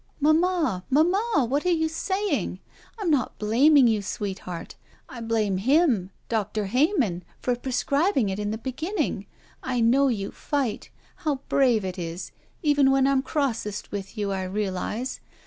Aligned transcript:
"Manuna, 0.19 0.83
mamma, 0.89 1.45
what 1.47 1.63
are 1.63 1.69
you 1.71 1.87
saying? 1.87 2.59
I'm 2.97 3.11
25 3.11 3.11
SHE 3.11 3.11
WALKS 3.11 3.11
IN 3.11 3.11
BEAUTY 3.11 3.11
not 3.19 3.37
blaming 3.37 3.87
you, 3.87 4.01
sweetheart. 4.01 4.75
I 5.07 5.21
blame 5.21 5.57
him— 5.57 6.09
Doctor 6.27 6.65
Heyman— 6.65 7.21
for 7.43 7.55
prescribing 7.55 8.29
it 8.29 8.39
in 8.39 8.49
the 8.49 8.57
beginning. 8.57 9.27
I 9.61 9.79
know 9.79 10.07
your 10.07 10.31
fight. 10.31 10.89
How 11.17 11.35
brave 11.49 11.85
it 11.85 11.99
is. 11.99 12.31
Even 12.63 12.89
when 12.89 13.05
I'm 13.05 13.21
Grossest 13.21 13.91
with 13.91 14.17
you, 14.17 14.31
I 14.31 14.41
realize. 14.45 15.19